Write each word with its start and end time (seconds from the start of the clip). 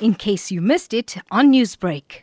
in 0.00 0.14
case 0.14 0.50
you 0.50 0.60
missed 0.60 0.92
it 0.92 1.16
on 1.30 1.52
Newsbreak. 1.52 2.22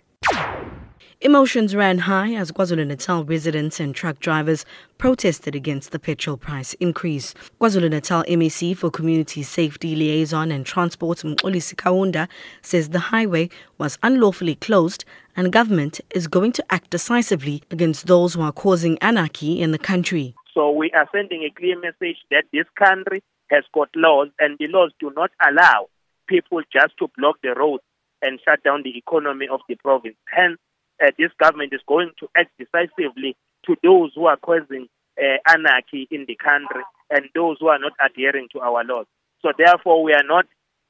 Emotions 1.21 1.73
ran 1.73 1.99
high 1.99 2.33
as 2.33 2.51
KwaZulu-Natal 2.51 3.23
residents 3.23 3.79
and 3.79 3.95
truck 3.95 4.19
drivers 4.19 4.65
protested 4.97 5.55
against 5.55 5.91
the 5.91 5.99
petrol 5.99 6.35
price 6.35 6.73
increase. 6.81 7.33
KwaZulu-Natal 7.61 8.25
MEC 8.25 8.75
for 8.75 8.91
Community 8.91 9.41
Safety 9.41 9.95
Liaison 9.95 10.51
and 10.51 10.65
Transport 10.65 11.19
Mxolisi 11.19 11.75
Kaunda 11.75 12.27
says 12.61 12.89
the 12.89 12.99
highway 12.99 13.49
was 13.77 13.97
unlawfully 14.03 14.55
closed 14.55 15.05
and 15.37 15.53
government 15.53 16.01
is 16.13 16.27
going 16.27 16.51
to 16.51 16.65
act 16.69 16.89
decisively 16.89 17.63
against 17.71 18.07
those 18.07 18.33
who 18.33 18.41
are 18.41 18.51
causing 18.51 18.97
anarchy 18.99 19.61
in 19.61 19.71
the 19.71 19.79
country. 19.79 20.35
So 20.53 20.71
we 20.71 20.91
are 20.91 21.07
sending 21.15 21.43
a 21.43 21.51
clear 21.57 21.79
message 21.79 22.17
that 22.31 22.43
this 22.51 22.65
country 22.77 23.23
has 23.49 23.63
got 23.73 23.87
laws 23.95 24.27
and 24.39 24.57
the 24.59 24.67
laws 24.67 24.91
do 24.99 25.11
not 25.15 25.31
allow 25.47 25.87
people 26.27 26.61
just 26.71 26.97
to 26.99 27.09
block 27.17 27.37
the 27.43 27.53
roads 27.53 27.83
and 28.21 28.39
shut 28.43 28.63
down 28.63 28.83
the 28.83 28.97
economy 28.97 29.47
of 29.51 29.61
the 29.67 29.75
province. 29.75 30.15
Hence, 30.27 30.57
uh, 31.03 31.11
this 31.17 31.31
government 31.39 31.73
is 31.73 31.81
going 31.87 32.11
to 32.19 32.27
act 32.35 32.51
decisively 32.57 33.35
to 33.65 33.75
those 33.83 34.11
who 34.15 34.25
are 34.25 34.37
causing 34.37 34.87
uh, 35.21 35.37
anarchy 35.47 36.07
in 36.09 36.25
the 36.27 36.35
country 36.35 36.83
and 37.09 37.25
those 37.35 37.57
who 37.59 37.67
are 37.67 37.79
not 37.79 37.93
adhering 38.03 38.47
to 38.51 38.59
our 38.59 38.83
laws. 38.83 39.05
So 39.41 39.51
therefore, 39.57 40.03
we 40.03 40.13
are 40.13 40.23
not 40.23 40.45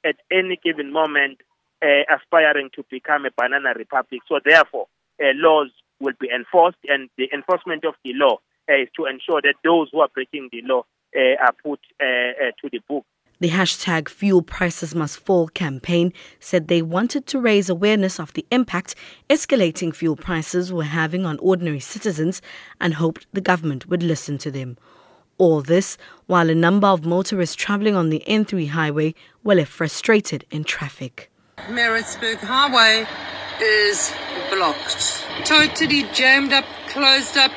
at 0.06 0.16
any 0.32 0.60
given 0.64 0.92
moment 0.92 1.40
uh, 1.82 2.04
aspiring 2.16 2.70
to 2.76 2.84
become 2.90 3.26
a 3.26 3.30
banana 3.36 3.74
republic. 3.76 4.22
So 4.28 4.40
therefore, 4.44 4.88
uh, 5.22 5.34
laws 5.36 5.70
will 6.00 6.14
be 6.20 6.30
enforced 6.34 6.78
and 6.88 7.10
the 7.18 7.30
enforcement 7.34 7.86
of 7.86 7.96
the 8.04 8.14
law 8.14 8.38
uh, 8.70 8.82
is 8.82 8.90
to 8.98 9.06
ensure 9.06 9.42
that 9.42 9.56
those 9.64 9.90
who 9.92 10.00
are 10.00 10.10
breaking 10.14 10.50
the 10.52 10.62
law 10.64 10.84
uh, 11.16 11.36
are 11.42 11.54
put 11.64 11.80
to 12.00 12.70
the 12.72 12.80
book. 12.88 13.06
The 13.44 13.50
hashtag 13.50 14.08
Fuel 14.08 14.42
Prices 14.42 14.96
Must 14.96 15.20
Fall 15.20 15.50
campaign 15.50 16.14
said 16.40 16.70
they 16.70 16.82
wanted 16.82 17.28
to 17.28 17.42
raise 17.42 17.70
awareness 17.70 18.18
of 18.18 18.32
the 18.32 18.46
impact 18.52 18.96
escalating 19.30 19.94
fuel 19.94 20.16
prices 20.16 20.72
were 20.72 20.86
having 20.86 21.26
on 21.26 21.40
ordinary 21.40 21.82
citizens 21.82 22.42
and 22.80 22.94
hoped 22.94 23.28
the 23.34 23.42
government 23.42 23.90
would 23.90 24.02
listen 24.02 24.38
to 24.38 24.50
them. 24.50 24.78
All 25.38 25.62
this 25.62 25.98
while 26.26 26.50
a 26.50 26.56
number 26.56 26.88
of 26.88 27.06
motorists 27.06 27.58
travelling 27.58 27.98
on 27.98 28.12
the 28.12 28.24
N3 28.26 28.70
highway 28.70 29.14
were 29.44 29.56
left 29.56 29.74
frustrated 29.74 30.46
in 30.50 30.64
traffic. 30.64 31.30
Maritzburg 31.70 32.38
Highway 32.38 33.06
is 33.62 34.14
blocked, 34.52 35.26
totally 35.44 36.04
jammed 36.14 36.54
up, 36.54 36.64
closed 36.88 37.36
up, 37.36 37.52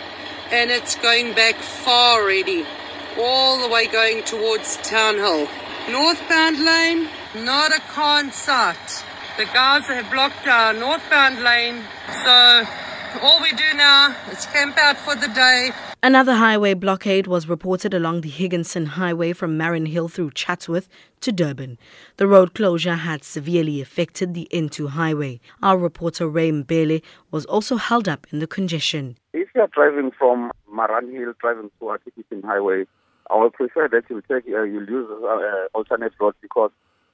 and 0.51 0.69
it's 0.73 0.97
going 0.97 1.33
back 1.35 1.55
far 1.55 2.23
already, 2.23 2.67
all 3.21 3.63
the 3.63 3.69
way 3.73 3.87
going 3.87 4.25
towards 4.25 4.79
Town 4.79 5.15
Hill. 5.15 5.49
Northbound 5.91 6.65
lane, 6.65 7.09
not 7.45 7.71
a 7.73 7.79
car 7.93 8.19
in 8.19 8.33
sight. 8.33 9.05
The 9.39 9.45
guys 9.45 9.87
have 9.87 10.11
blocked 10.11 10.45
our 10.49 10.73
northbound 10.73 11.41
lane, 11.45 11.85
so 12.25 12.65
all 13.23 13.41
we 13.41 13.53
do 13.53 13.73
now 13.77 14.13
is 14.33 14.47
camp 14.47 14.77
out 14.79 14.97
for 14.97 15.15
the 15.15 15.29
day. 15.29 15.71
Another 16.03 16.35
highway 16.35 16.75
blockade 16.75 17.29
was 17.29 17.49
reported 17.49 17.95
along 17.95 18.23
the 18.23 18.29
Higginson 18.29 18.87
Highway 18.87 19.33
from 19.33 19.57
Mariannhill 19.57 20.11
through 20.11 20.33
Chatsworth 20.33 20.89
to 21.21 21.31
Durban. 21.31 21.79
The 22.17 22.27
road 22.27 22.55
closure 22.55 22.97
had 22.97 23.23
severely 23.23 23.81
affected 23.81 24.35
the 24.35 24.49
N2 24.53 24.89
highway. 24.89 25.39
Our 25.63 25.79
reporter 25.79 26.29
Ray 26.29 26.51
Mbele 26.51 27.01
was 27.31 27.47
also 27.47 27.77
held 27.77 28.09
up 28.09 28.27
in 28.33 28.41
the 28.41 28.49
congestion. 28.49 29.19
If 29.33 29.49
you 29.55 29.61
are 29.61 29.69
driving 29.69 30.11
from 30.11 30.51
Mariannhill, 30.69 31.39
driving 31.39 31.71
to 31.79 31.99
Higginson 32.05 32.43
Highway, 32.43 32.87
I 33.31 33.37
would 33.39 33.53
prefer 33.53 33.89
that 33.89 34.05
you 34.09 34.23
take 34.23 34.45
uh, 34.53 34.63
you 34.63 34.81
use 34.81 35.09
uh, 35.11 35.27
uh, 35.27 35.67
alternate 35.75 36.13
roads 36.21 36.37
because 36.41 36.71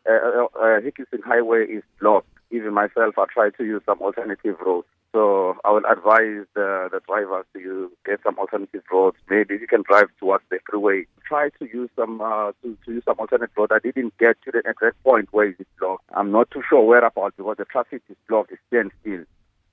uh, 0.09 0.13
uh, 0.13 0.47
uh, 0.61 0.81
Higginson 0.81 1.23
Highway 1.25 1.65
is 1.65 1.83
blocked. 2.01 2.29
Even 2.51 2.75
myself, 2.75 3.15
I 3.17 3.25
try 3.33 3.51
to 3.51 3.65
use 3.65 3.83
some 3.87 4.01
alternative 4.01 4.57
roads. 4.65 4.87
So 5.13 5.57
I 5.65 5.71
will 5.71 5.85
advise 5.91 6.47
the, 6.55 6.89
the 6.91 7.01
drivers 7.07 7.45
to 7.55 7.91
get 8.05 8.21
some 8.25 8.39
alternative 8.39 8.83
roads. 8.91 9.17
Maybe 9.29 9.55
you 9.55 9.67
can 9.67 9.83
drive 9.83 10.07
towards 10.19 10.45
the 10.51 10.59
freeway. 10.69 11.05
Try 11.27 11.51
to 11.59 11.65
use 11.67 11.91
some 11.97 12.21
uh, 12.21 12.53
to, 12.63 12.77
to 12.87 12.93
use 12.93 13.05
some 13.05 13.17
alternate 13.19 13.51
road. 13.57 13.73
I 13.73 13.79
didn't 13.79 14.17
get 14.19 14.37
to 14.45 14.51
the 14.51 14.59
exact 14.61 15.03
point 15.05 15.29
where 15.31 15.49
it 15.49 15.57
is 15.59 15.67
blocked. 15.79 16.05
I'm 16.15 16.31
not 16.31 16.51
too 16.51 16.63
sure 16.69 16.85
whereabouts 16.85 17.35
because 17.37 17.57
the 17.59 17.67
traffic 17.67 18.03
is 18.09 18.17
blocked. 18.29 18.53
It's 18.53 18.61
standstill. 18.69 19.25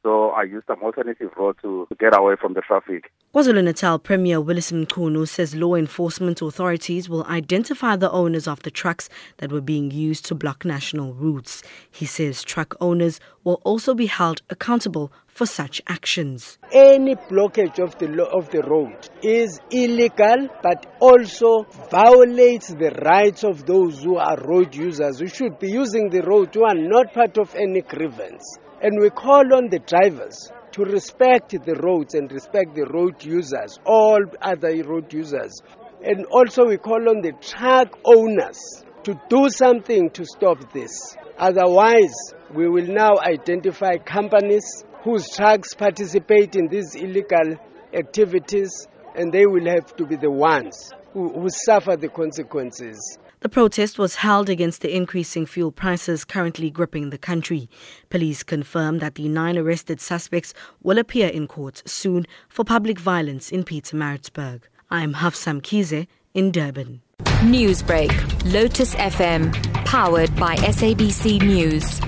So 0.03 0.29
I 0.29 0.43
used 0.43 0.65
some 0.67 0.81
alternative 0.81 1.31
road 1.37 1.57
to, 1.61 1.87
get 1.99 2.17
away 2.17 2.35
from 2.39 2.53
the 2.53 2.61
traffic. 2.61 3.11
KwaZulu-Natal 3.35 3.99
Premier 3.99 4.39
Willies 4.39 4.71
Mchunu 4.71 5.27
says 5.27 5.53
law 5.55 5.75
enforcement 5.75 6.41
authorities 6.41 7.09
will 7.09 7.25
identify 7.25 7.97
the 7.97 8.09
owners 8.11 8.47
of 8.47 8.63
the 8.63 8.71
trucks 8.71 9.09
that 9.37 9.51
were 9.51 9.59
being 9.61 9.91
used 9.91 10.25
to 10.27 10.35
block 10.35 10.63
national 10.63 11.13
routes. 11.13 11.61
He 11.91 12.05
says 12.05 12.43
truck 12.43 12.75
owners 12.79 13.19
will 13.43 13.61
also 13.65 13.93
be 13.93 14.05
held 14.05 14.41
accountable 14.49 15.11
for 15.39 15.45
such 15.45 15.81
actions. 15.87 16.57
Any 16.69 17.15
blockage 17.15 17.79
of 17.79 17.97
the 17.97 18.25
of 18.25 18.49
the 18.49 18.61
road 18.61 19.07
is 19.23 19.61
illegal 19.71 20.49
but 20.61 20.85
also 20.99 21.63
violates 21.89 22.67
the 22.67 22.91
rights 23.05 23.45
of 23.45 23.65
those 23.65 24.03
who 24.03 24.17
are 24.17 24.35
road 24.35 24.75
users 24.75 25.21
who 25.21 25.27
should 25.27 25.57
be 25.57 25.71
using 25.71 26.09
the 26.09 26.23
road 26.23 26.53
who 26.53 26.65
are 26.65 26.75
not 26.75 27.13
part 27.13 27.37
of 27.37 27.55
any 27.55 27.79
grievance. 27.79 28.43
And 28.81 28.99
we 28.99 29.09
call 29.11 29.55
on 29.55 29.69
the 29.69 29.79
drivers 29.79 30.51
to 30.73 30.83
respect 30.83 31.51
the 31.51 31.75
roads 31.75 32.15
and 32.15 32.29
respect 32.29 32.75
the 32.75 32.87
road 32.87 33.23
users, 33.23 33.79
all 33.85 34.19
other 34.41 34.83
road 34.83 35.13
users. 35.13 35.61
And 36.03 36.25
also 36.25 36.65
we 36.65 36.75
call 36.75 37.07
on 37.07 37.21
the 37.21 37.31
truck 37.39 37.97
owners 38.03 38.59
to 39.03 39.17
do 39.29 39.49
something 39.49 40.09
to 40.09 40.25
stop 40.25 40.73
this. 40.73 41.15
Otherwise, 41.37 42.33
we 42.53 42.67
will 42.67 42.87
now 42.87 43.13
identify 43.23 43.95
companies 43.95 44.83
whose 45.03 45.29
trucks 45.29 45.73
participate 45.73 46.55
in 46.55 46.67
these 46.67 46.95
illegal 46.95 47.57
activities 47.93 48.87
and 49.15 49.31
they 49.31 49.45
will 49.45 49.65
have 49.65 49.95
to 49.95 50.05
be 50.05 50.15
the 50.15 50.31
ones 50.31 50.91
who, 51.13 51.29
who 51.33 51.49
suffer 51.49 51.95
the 51.95 52.09
consequences. 52.09 53.17
The 53.41 53.49
protest 53.49 53.97
was 53.97 54.15
held 54.15 54.49
against 54.49 54.81
the 54.81 54.93
increasing 54.93 55.45
fuel 55.45 55.71
prices 55.71 56.25
currently 56.25 56.69
gripping 56.69 57.09
the 57.09 57.17
country. 57.17 57.69
Police 58.09 58.43
confirmed 58.43 58.99
that 58.99 59.15
the 59.15 59.29
nine 59.29 59.57
arrested 59.57 60.01
suspects 60.01 60.53
will 60.83 60.97
appear 60.97 61.29
in 61.29 61.47
court 61.47 61.81
soon 61.85 62.25
for 62.49 62.65
public 62.65 62.99
violence 62.99 63.49
in 63.49 63.63
Pietermaritzburg. 63.63 64.63
I 64.91 65.03
am 65.03 65.13
Hafsa 65.13 65.61
Mkhize 65.61 66.07
in 66.33 66.51
Durban. 66.51 67.01
Newsbreak, 67.43 68.11
Lotus 68.53 68.93
FM, 68.95 69.53
powered 69.85 70.35
by 70.35 70.57
SABC 70.57 71.41
News. 71.41 72.01